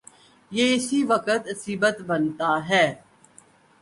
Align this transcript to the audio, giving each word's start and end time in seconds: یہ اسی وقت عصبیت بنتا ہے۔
یہ 0.51 0.75
اسی 0.75 0.99
وقت 1.03 1.29
عصبیت 1.51 1.97
بنتا 2.09 2.51
ہے۔ 2.69 2.85